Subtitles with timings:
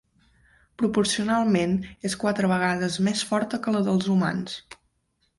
[0.81, 1.75] Proporcionalment,
[2.09, 4.57] és quatre vegades més forta que la dels humans.